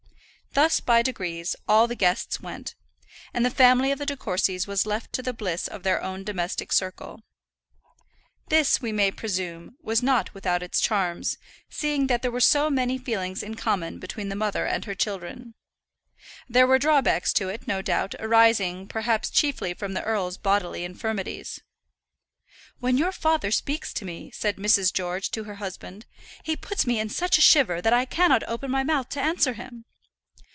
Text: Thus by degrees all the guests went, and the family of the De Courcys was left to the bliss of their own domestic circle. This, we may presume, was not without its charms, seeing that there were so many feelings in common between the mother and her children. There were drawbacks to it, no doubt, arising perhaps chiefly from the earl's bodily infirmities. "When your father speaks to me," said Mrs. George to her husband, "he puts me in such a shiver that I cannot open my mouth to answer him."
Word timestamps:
Thus 0.53 0.81
by 0.81 1.01
degrees 1.01 1.55
all 1.65 1.87
the 1.87 1.95
guests 1.95 2.41
went, 2.41 2.75
and 3.33 3.45
the 3.45 3.49
family 3.49 3.89
of 3.93 3.99
the 3.99 4.05
De 4.05 4.17
Courcys 4.17 4.67
was 4.67 4.85
left 4.85 5.13
to 5.13 5.21
the 5.23 5.31
bliss 5.31 5.65
of 5.69 5.83
their 5.83 6.03
own 6.03 6.25
domestic 6.25 6.73
circle. 6.73 7.21
This, 8.49 8.81
we 8.81 8.91
may 8.91 9.11
presume, 9.11 9.77
was 9.81 10.03
not 10.03 10.33
without 10.33 10.61
its 10.61 10.81
charms, 10.81 11.37
seeing 11.69 12.07
that 12.07 12.21
there 12.21 12.31
were 12.33 12.41
so 12.41 12.69
many 12.69 12.97
feelings 12.97 13.41
in 13.43 13.55
common 13.55 13.97
between 13.97 14.27
the 14.27 14.35
mother 14.35 14.65
and 14.65 14.83
her 14.83 14.93
children. 14.93 15.53
There 16.49 16.67
were 16.67 16.77
drawbacks 16.77 17.31
to 17.35 17.47
it, 17.47 17.65
no 17.65 17.81
doubt, 17.81 18.13
arising 18.19 18.89
perhaps 18.89 19.29
chiefly 19.29 19.73
from 19.73 19.93
the 19.93 20.03
earl's 20.03 20.37
bodily 20.37 20.83
infirmities. 20.83 21.61
"When 22.81 22.97
your 22.97 23.13
father 23.13 23.51
speaks 23.51 23.93
to 23.93 24.03
me," 24.03 24.31
said 24.31 24.57
Mrs. 24.57 24.91
George 24.91 25.31
to 25.31 25.45
her 25.45 25.55
husband, 25.55 26.07
"he 26.43 26.57
puts 26.57 26.85
me 26.85 26.99
in 26.99 27.07
such 27.07 27.37
a 27.37 27.41
shiver 27.41 27.79
that 27.81 27.93
I 27.93 28.03
cannot 28.03 28.43
open 28.49 28.69
my 28.69 28.83
mouth 28.83 29.07
to 29.11 29.21
answer 29.21 29.53
him." 29.53 29.85